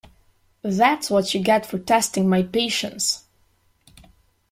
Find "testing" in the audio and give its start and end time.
1.77-2.27